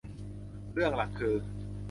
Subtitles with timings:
[0.73, 1.35] เรื่องหลักคือ